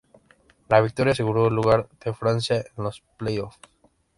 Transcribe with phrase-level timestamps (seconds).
[0.67, 3.59] La victoria aseguró el lugar de Francia en los play-offs.